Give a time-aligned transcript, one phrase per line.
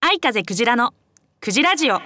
[0.00, 0.94] 愛風クジラの
[1.40, 1.94] クジラジオ。
[1.94, 2.00] は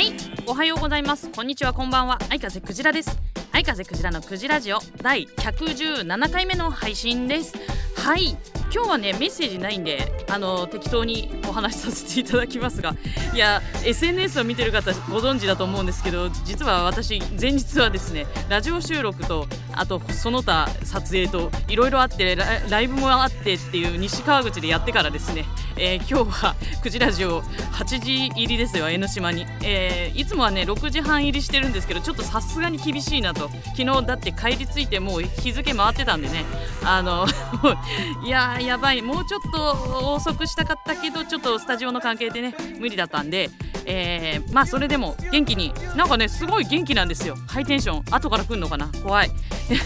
[0.00, 0.16] い
[0.46, 1.28] おはようございます。
[1.28, 2.18] こんにちはこんばんは。
[2.30, 3.18] 愛風クジラです。
[3.52, 7.58] 愛風クジラのクジラジオ第117回目の配信です。
[7.94, 8.38] はい
[8.72, 12.94] 今日はねメッセージないんであの適当にお話しさせていただきますが
[13.34, 25.44] いや SNS を見てる方ご存知だと思うんですけど実は私前日はですねラジオ収録とあとその他撮影といろいろあってライブもあってっていう西川口でやってからですね、
[25.76, 33.48] えー今日は9時ラジオ8時入りですよ江ノ島に、えーいつもはね6時半入りしてるんですけどちょっとさすがに厳しいなと。
[33.76, 36.44] 昨日だって帰り着いてもう日付回ってたんでね
[36.84, 37.26] あの
[38.24, 39.02] いややばい。
[39.02, 43.50] もうちょっと遅くしたかったけどちょっとスタジオの関係でね無理だったんで、
[43.86, 47.36] えーまあそれでも元気になんかねすごい元気なんですよ。
[47.48, 48.14] ハイテンション。
[48.14, 48.90] 後から来るのかな？
[49.02, 49.30] 怖い。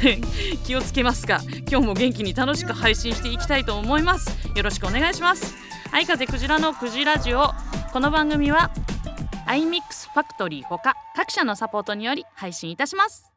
[0.65, 1.41] 気をつけますが
[1.71, 4.31] 今日も元気に楽しく配信していきたいと思います。
[4.55, 5.55] よろしくお願いします。
[5.93, 7.53] 愛風クジラのクジラジオ。
[7.93, 8.71] この番組は
[9.47, 13.34] iMix ファクトリーほか各社のサポートにより配信いたします。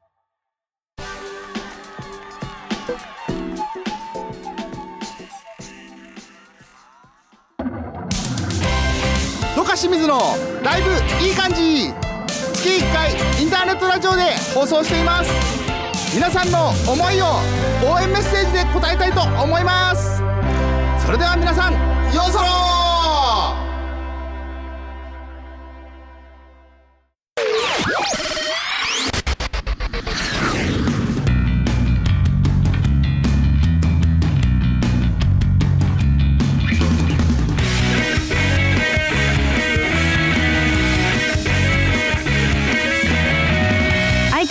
[9.77, 10.19] 清水の
[10.63, 10.89] ライブ
[11.23, 11.93] いい感じ。
[12.55, 14.23] 月1回インターネットラジオで
[14.55, 15.29] 放送しています。
[16.15, 17.25] 皆さんの思いを
[17.87, 20.17] 応援メッセージで答えたいと思います。
[21.05, 21.73] それでは皆さん
[22.11, 22.66] ようそろ。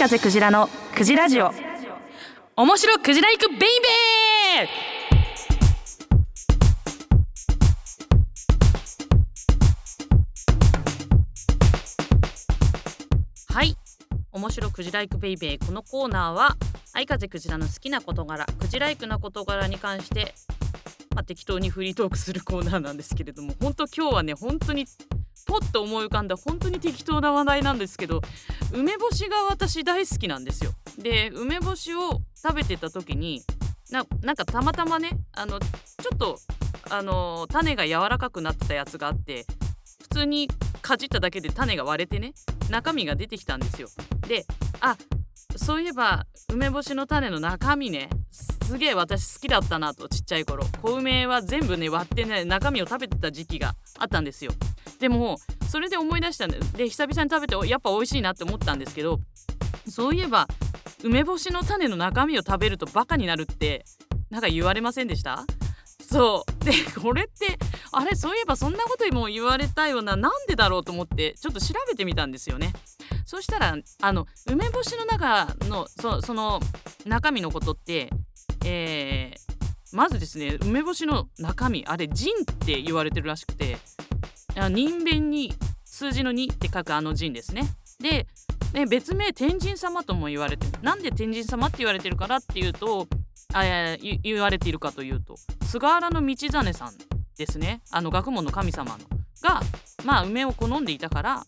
[0.06, 1.50] 風クジラのクジラジオ。
[2.54, 13.52] 面白クジラ行くベイベー！
[13.52, 13.76] はい。
[14.30, 15.66] 面白クジライクベイベー。
[15.66, 16.56] このコーナーは
[16.92, 20.34] 愛風クジラの好きな事柄クジライクな事柄に関して
[21.16, 24.86] まあ、適当にフリートークするコーナーなんですけれども本当今日はね本当に
[25.46, 28.20] ポッと思い浮かんだ本当に適当な話題なんですけど
[28.72, 30.72] 梅干しが私大好きなんですよ。
[30.98, 33.42] で梅干しを食べてた時に
[33.90, 35.68] ななんかたまたまねあのちょ
[36.14, 36.38] っと
[36.90, 39.46] あの種が柔らかくなってたやつがあって
[40.02, 40.48] 普通に
[40.82, 42.32] かじっただけで種が割れてね
[42.70, 43.88] 中身が出てきたんですよ。
[44.26, 44.46] で
[44.80, 44.96] あ
[45.56, 54.52] そういえば梅干しの種の中身ねすげえ私好きだったなとちっちゃい頃小梅は全部ね割ってね中身を食べてた時期があったんですよ
[55.00, 55.38] でも
[55.68, 59.20] それで思い出したんでで久々に食べてやっぱ美味しいなって思ったんですけど
[59.88, 60.48] そういえば
[61.04, 63.84] 梅干しの種の中身を食べるとバカになるって
[64.30, 65.44] なんか言われませんでした？
[66.00, 66.64] そう。
[66.64, 67.58] でこれって
[67.92, 70.16] あれそういえばそんなことも言われたような。
[70.16, 72.72] なんでだろうと思ってちょっと調べてみたんですよね。
[73.24, 76.60] そしたらあの梅干しの中のそその
[77.04, 78.10] 中身のことって
[78.64, 79.56] えー
[79.92, 83.78] まずですね梅干しの中身あれ腎って言われてるらしくて
[84.56, 85.52] あ人弁に
[85.84, 87.62] 数字の2って書くあの陣ですね。
[88.00, 88.26] で
[88.72, 90.72] ね別名天神様とも言われてる。
[90.82, 93.06] なんで天神様って言われてるからっていうと
[93.52, 93.64] あ
[93.94, 96.94] い言われているかというと菅原道真さん
[97.36, 97.80] ですね。
[97.90, 98.98] あの学問の神様の。
[99.42, 99.60] が
[100.04, 101.46] まあ梅を好んでいたから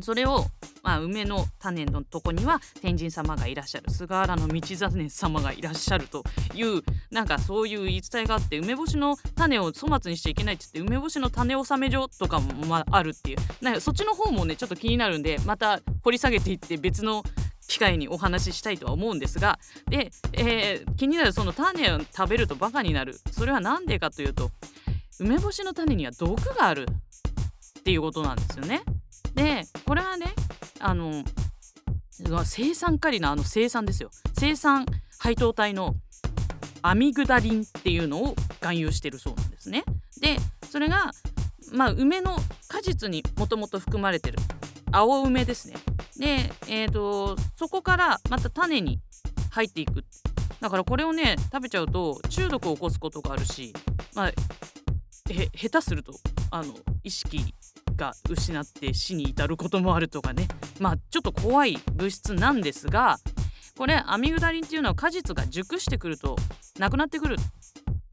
[0.00, 0.46] それを、
[0.82, 17.22] まあ、梅の種のとこには天神様がいらっしゃる菅原道真様がいらっしゃるというなんかそういう言い伝えがあって梅干しの種を粗末にしちゃいけないって言って梅干しの種納め所とかも、あ、あるっていうなんかそっちの方もねちょっと気になるんでまた掘り下げていって別の
[17.68, 24.50] 機会にお話ししたいとは思うんですがで、えー気になるその種を食べるとバカになるそれは何でかというと
[25.18, 26.86] 梅干しの種には毒がある
[27.78, 28.82] っていうことなんですよね。
[29.34, 30.26] でこれはね
[30.82, 31.24] あの
[32.44, 34.84] 生酸カリのあの生酸ですよ生酸
[35.18, 35.94] 配糖体の
[36.82, 39.84] アミグダリンっていうのを含有してるそうなんですね。
[40.20, 40.36] で
[40.68, 41.12] それが
[41.72, 42.36] まあ梅の
[42.68, 44.38] 果実にもともと含まれてる
[44.90, 45.76] 青梅ですね。
[46.18, 49.00] で、えー、とそこからまた種に
[49.50, 50.04] 入っていく
[50.60, 53.72] だからこれをね食べちゃうと中毒を起こすことがあるし
[54.14, 56.12] まあへ下手すると
[56.50, 56.74] あの
[57.04, 57.54] 意識
[57.96, 60.48] が失って死に至ることもあるとかね。
[60.80, 63.18] まあちょっと怖い物質なんですが
[63.76, 66.36] これアミグダリンっていうのは果実が熟してくると
[66.78, 67.36] なくなってくる。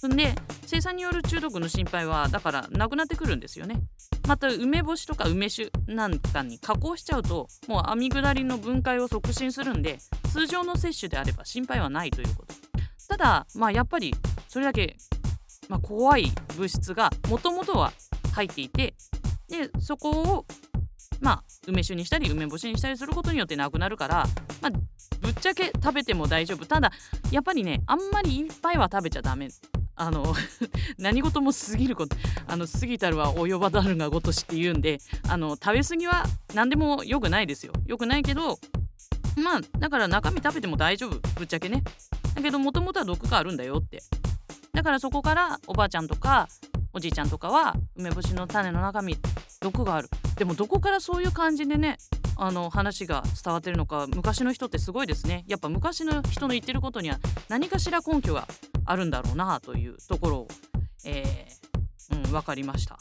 [0.07, 0.33] んで
[0.65, 3.81] 生産による中毒の心配はだからなくなってくるんですよね。
[4.27, 9.97] また梅干しとか梅酒なんかに加工しちゃうともうアミグダリンの分解を促進するんで
[10.31, 12.53] 通常の摂取であれば心配はないということ。
[13.07, 14.15] ただまあやっぱり
[14.47, 14.95] それだけ、
[15.67, 17.91] まあ、怖い物質がもともとは
[18.33, 18.93] 入っていて
[19.49, 20.45] でそこを
[21.19, 24.25] まあ梅酒にしたり梅干しにしたりすることによってなくなるから
[24.61, 24.71] まあ
[25.21, 26.65] ぶっちゃけ食べても大丈夫。
[26.65, 26.91] ただ
[27.31, 29.49] やっぱりねあんまりいっぱいは食べちゃダメ。
[29.95, 30.33] あの
[30.97, 32.15] 何事も過ぎること
[32.47, 37.73] あの過ぎたるは及ばざるがごとしって言うんであの食べ過ぎは何でも良くないですよ。
[37.85, 38.59] 良くないけど
[39.35, 41.19] まあだから中身食べても大丈夫。
[41.35, 41.83] ぶっちゃけね。
[42.33, 44.01] だけどもともとは毒があるんだよって。
[44.73, 46.47] だからそこからおばあちゃんとか
[46.93, 49.17] おじいちゃんとかは梅干しの種の中身
[49.59, 50.09] 毒がある。
[50.37, 51.97] でもどこからそういう感じでね
[52.37, 55.43] あの話が伝わってるのか昔の人ってすごいですね。
[55.47, 57.19] やっぱ昔の人の言ってることには
[57.49, 58.47] 何かしら根拠が
[58.85, 60.47] あるんだろうなというところを、
[61.05, 62.97] えー、うん、分かりました。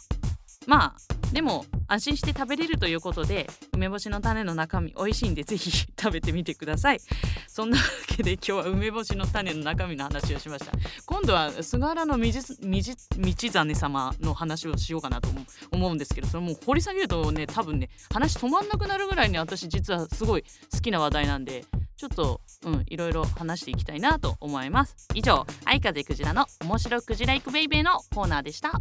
[0.66, 7.00] まあでも安心して食べれるということで梅干しの種の中身美味しいんでぜひ 食べてみてください。
[7.46, 10.72] そんなわけで今日は梅干しの種の中身の話をしました。
[11.06, 15.28] 今度は菅原の道真様の話をしようかなと
[15.70, 21.64] 思うんですけどそれもう掘り下げるとね多分ね話止まんなくなるぐらいね私実はすごい好きな話題なんで
[21.96, 25.08] ちょっとうんいろいろ話していきたいなと思います。
[25.14, 28.81] 以上愛風クジラの面白クジライクベイベーのコーナーでした。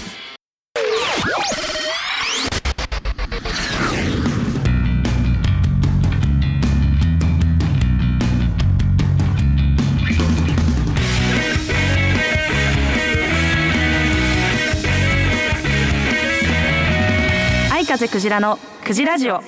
[18.01, 19.39] 風クジラのクジラジオ。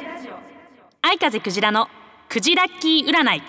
[1.01, 1.87] 愛風クジラの
[2.29, 3.41] クジラッキー占い。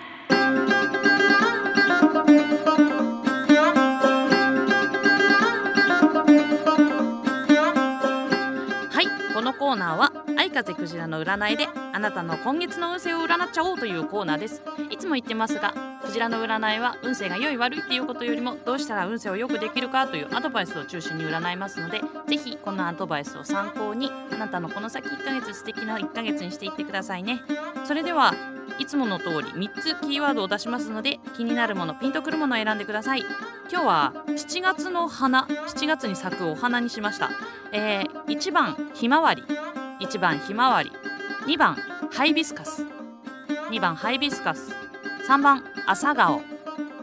[9.35, 15.73] このコーナーは愛風クジラの占いであなたの今月の運勢を占っちゃおうというコーナーですいつも言ってますが
[16.05, 21.99] クジラの占いは運勢が良い悪いっていうことよりもどうしたら運勢を良くできるかというアドバイスを中心に占いますので
[22.29, 27.41] ぜひこのアドバイスを参考にあなたのこの先1ヶ月素敵な1ヶ月にしていってくださいね。
[27.83, 28.33] それでは
[28.79, 33.23] いつもの通り3つキーワードを出しますので気になるものピンとくるものを選んでください。
[33.71, 37.31] 今日は7月の花7月に咲くお花にしました、
[37.71, 39.43] えー、1番ひまわり
[40.01, 40.91] 1番ひまわり
[41.47, 41.75] 2番
[42.11, 42.85] ハイビスカス
[43.71, 44.71] 2番ハイビスカス
[45.27, 46.41] 3番朝顔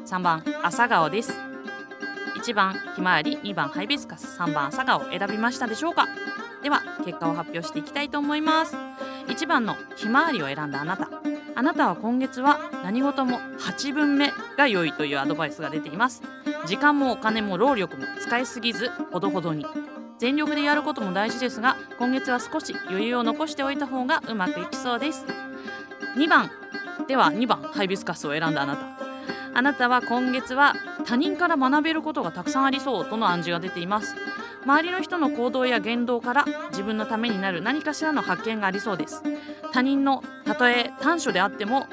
[0.06, 1.32] 3番朝顔です。
[2.36, 6.06] 1番ひまわり2番ハイビスカス3番朝顔選びましたでしょうか？
[6.62, 8.76] では結果を発表していきたいと思います。
[9.26, 11.08] 1番のひまわりを選んだあなた。
[11.54, 16.22] あなたは今月は何事も8分目が良いというアドバイスが出ています。
[16.66, 19.66] 時間もお金も労力も使いすぎずほどほどに。
[20.18, 25.26] 全力でやることも大事ですが今月は少し余裕を残しておいた方がうまくいきそうです。
[26.16, 26.50] 2番。
[27.08, 28.86] では2番ハイビスカスを選んだあなた。
[29.54, 34.14] あなたは今月は他人から学べることがたくさんありそうとの暗示が出ています。
[34.64, 39.22] 周りの人の行動や言動から自分のためになる何かしらの発見がありそうです。
[39.72, 41.86] 他人のたとえ短所であっても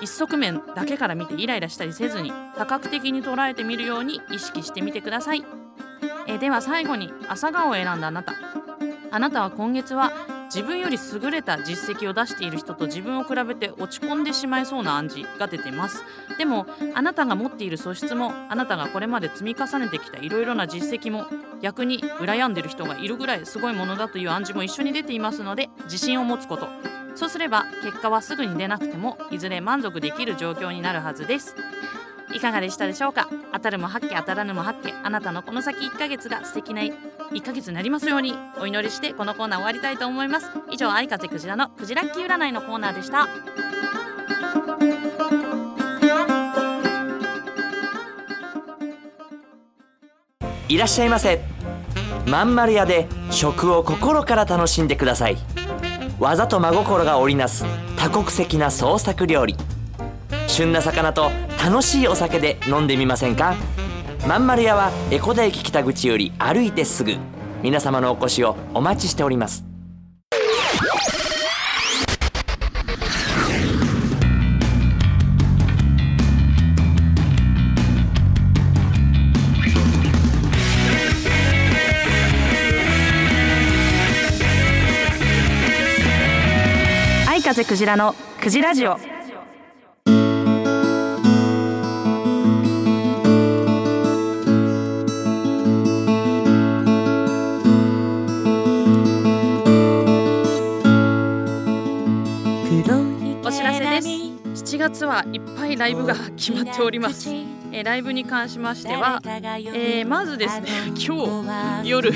[0.00, 5.44] 一側面だけから見てイライラしたりせずに多角的に捉えてみるように意識してみてください。
[6.26, 8.34] えでは最後に朝顔を選んだあなた。
[9.10, 10.12] あなたは今月は
[10.48, 16.02] 自分より優れた実績を出している人と自分を比べて落ち込んでしまいそうな暗示が出てます。
[16.38, 21.26] でもあなたが持っている素質もあなたがこれまで積み重ねてきたいろいろな実績も
[21.60, 26.68] 逆に羨んでる人がいるぐらいすごいものだという暗示も一緒に出ていますので自信を持つこと。
[27.14, 31.54] そうすれば結果はすぐに出なくてもいずれ満足できる状況になるはずです。
[32.32, 33.28] いかがでしたでしょうか？
[33.52, 36.82] 当たるも八卦当たらぬも八卦あなたのこの先1ヶ月が素敵な
[37.32, 38.34] 1ヶ月になりますように。
[38.60, 40.50] お祈りしてこのコーナー終わりたいと思います。
[40.70, 43.28] 以上愛風クジラのクジラッキー占いのコーナーでした。
[50.68, 51.40] いらっしゃいませ。
[52.26, 55.36] まん丸屋で食を心から楽しんでください。
[56.20, 57.64] 技と真心が織りなす
[57.96, 59.56] 多国籍な創作料理。
[60.46, 61.30] 旬な魚と
[61.64, 63.54] 楽しいお酒で飲んでみませんか？
[64.26, 67.14] まんまる屋は江古田駅北口より歩いてすぐ。
[67.62, 69.64] 皆様のお越しをお待ちしております。
[87.28, 89.17] 愛風クジラのクジラジオ。
[104.68, 112.12] 7月はいっぱいライブが決まっております、えーライブに関しましては、えーまずですね今日夜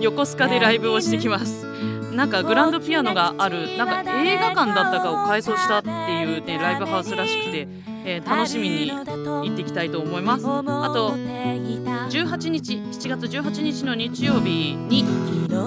[0.00, 1.66] 横須賀でライブをしてきます。
[2.14, 7.68] なんかグランドピアノがあるなんか映画館だったかを改装したっていうねライブハウスらしくて、
[8.04, 10.46] えー楽しみに行ってきたいと思います。
[10.46, 10.62] あ
[10.94, 15.04] と18日7月18日の日曜日に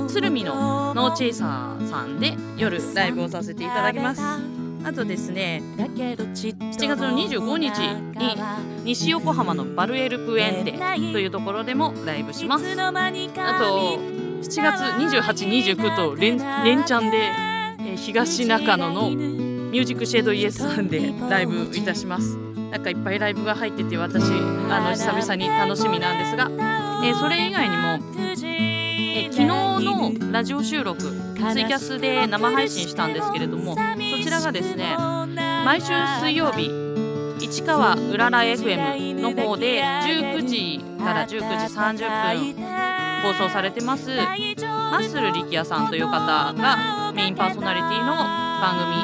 [0.08, 4.50] 鶴見のノーチェイサーさんで夜ライブをさせていただきます
[4.83, 7.69] あとですね7月の25日
[8.19, 8.35] に
[8.83, 12.65] 西横浜のバルエルプエンデというところでもライブします。
[12.71, 14.00] あと
[14.41, 22.35] 7月2829と連連チャンで、えー東中野のミュージックシェードイエスさんでライブいたします。
[22.71, 26.50] なんかいっぱいライブが入ってて私あの久々に楽しみなんですが、
[27.05, 27.83] えーそれ以外にも、
[28.17, 28.70] えー
[29.31, 34.93] 昨日のラジオ収録ツイキャスで生配信したんですけれどもそちらがですね
[35.63, 36.69] 毎週水曜日
[37.39, 42.63] 市川うらら FM の方で19時から19時30分
[43.23, 48.97] 放送されてますマッスル力也さんという方がメインパーソナリティの番組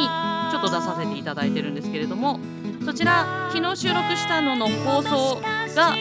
[0.00, 0.08] に
[0.50, 2.40] ちょっと出させていただいてるんですけれども
[2.84, 5.40] そちら昨日収録したのの放送
[5.76, 5.94] が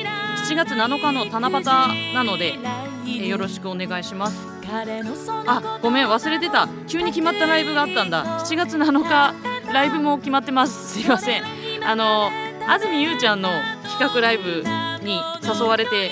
[0.48, 2.58] 7月7日の七夕なので、
[3.08, 4.38] えーよろしくお願いします。
[5.48, 6.68] あごめん忘れてた。
[6.88, 8.40] 急に決まったライブがあったんだ。
[8.40, 9.34] 7月7日
[9.74, 11.00] ライブも決まってます。
[11.00, 11.44] すいません。
[11.86, 12.30] あの
[12.68, 13.50] 安住優ちゃんの
[13.84, 14.64] 企画ライブ
[15.06, 16.12] に誘われて、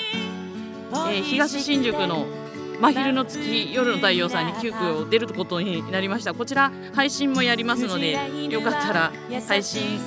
[1.10, 2.26] えー東新宿の
[2.80, 6.34] 真昼の月夜の太陽さんに急遽出ることになりました。
[6.34, 8.12] こちら配信もやりますので
[8.50, 9.12] よかったら
[9.48, 9.98] 配信、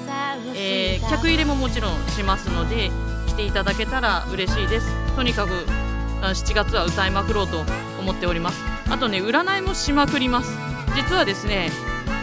[0.56, 2.90] えー客入れももちろんしますので
[3.28, 4.88] 来ていただけたら嬉しいです。
[5.16, 5.89] とにかくあ
[6.22, 7.64] 7月は歌いまくろうと
[8.00, 8.62] 思っております。
[8.90, 10.52] あとね占いもしまくります。
[10.96, 11.72] 実はですね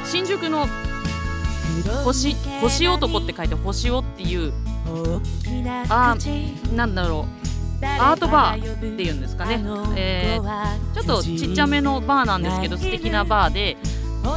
[0.04, 0.66] 新宿の
[2.04, 4.52] 星星男って書いて星男っていう
[5.88, 6.16] あ
[6.74, 7.26] なんだろ
[7.82, 9.62] うアートバーっていうんですかね、
[9.96, 13.76] えーちょっとちっちゃめのバーなんですけど素敵なバーで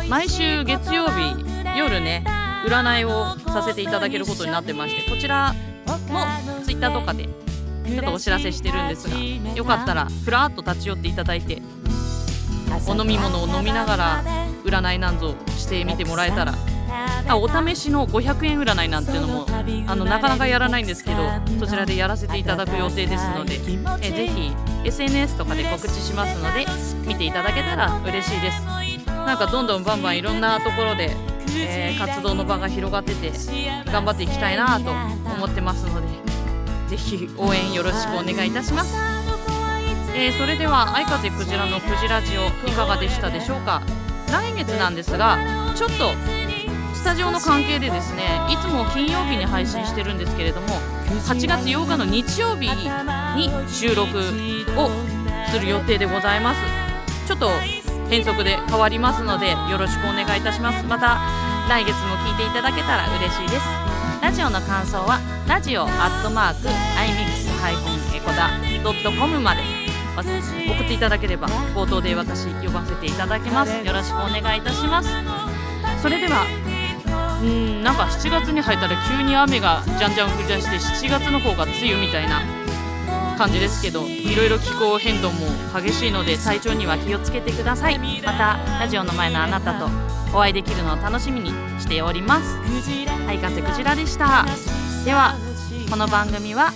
[0.10, 1.36] 毎週月曜日
[1.78, 2.24] 夜ね
[2.68, 5.54] 占いをさせていただけることになってましてこちら
[6.10, 6.26] も
[6.64, 7.30] ツイッターとかで
[7.90, 9.18] ちょっとお知らせしてるんですが
[9.56, 11.62] よかったらふらっと立ち寄っていただいて
[12.88, 14.24] お飲み物を飲みながら
[14.64, 16.54] 占いなんぞしてみてもらえたら。
[17.28, 19.46] あお試しの500円占いなんていうのも
[19.88, 21.18] あのなかなかやらないんですけど
[21.60, 23.60] そちらでやらせていただく予定ですので
[24.02, 24.52] えぜひ
[24.84, 26.66] SNS とかで告知しますので
[27.08, 28.64] 見ていただけたら嬉しいです。
[29.30, 31.12] なんかどんどんバンバンいろんなところで、
[31.56, 33.32] えー活動の場が広がってて
[33.92, 34.92] 頑張っていきたいなと
[35.34, 36.29] 思ってますので
[36.90, 38.96] ぜひ応援よろしくお願いいたします。
[40.16, 43.82] えーそれでは愛風クジラのクジラジオいかがでしたでしょうか？
[44.32, 45.38] 来月なんですが
[45.76, 46.12] ちょっと
[46.94, 50.68] スタジオの関係でですねいつも金曜日に配信してるんですけれども
[51.26, 54.90] 8月8日の日曜日に収録を
[55.52, 56.60] する予定でございます。
[57.28, 57.50] ちょっと
[58.10, 60.84] 変則で変わりますのでよろしくお願いいたします。
[60.86, 61.20] また
[61.70, 63.89] 来月も聞いていただけたら嬉しいです。
[64.22, 67.50] ラジオの感想はラジオアットマーク iMix-
[68.16, 68.50] エコダ
[68.84, 69.62] ドットコムまで。
[70.18, 73.72] 送っていただければ冒頭で私呼ばせていただきます。
[73.86, 75.10] よろしくお願いいたします。
[76.02, 76.46] それでは
[77.42, 80.76] うんなんか7月に入ったら急に雨がじゃんじゃん降り出して
[81.08, 82.42] 7月の方が梅雨みたいな。
[83.40, 87.98] 感じですけどいろいろ気候変動も激しいので体調には気をつけてください。
[87.98, 89.86] またラジオの前のあなたと
[90.36, 92.60] お会いできるのを楽しみにしております。
[93.28, 94.46] 相風クジラでした。
[95.06, 95.36] では
[95.90, 96.74] この番組は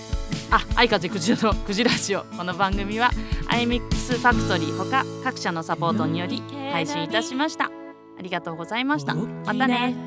[0.52, 2.24] あ相風クジラのクジラジオ。
[2.38, 3.12] この番組は
[3.50, 6.42] iMix ファクトリーほか各社のサポートにより
[6.72, 7.66] 配信いたしました。
[7.66, 9.16] ありがとうございました。
[9.16, 9.98] またね。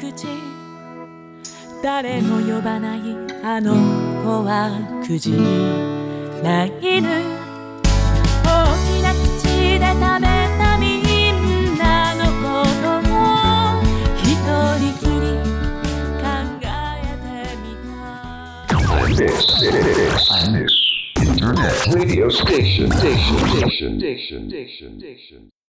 [1.83, 3.01] 誰も呼ばない
[3.45, 3.75] あの
[4.25, 5.96] 子はくじ。
[6.43, 7.09] ないぬ
[8.45, 9.47] 大きな口
[9.79, 10.27] で食べ
[10.59, 10.85] たみ
[11.31, 13.83] んなのことを
[14.23, 14.25] 一
[14.79, 15.25] 人きり
[16.21, 16.25] 考
[16.63, 16.65] え
[17.23, 17.27] て
[17.63, 18.77] みた
[19.17, 19.37] This
[20.53, 20.73] is
[21.17, 24.43] Internet Radio Station Station Station Station
[25.01, 25.56] Station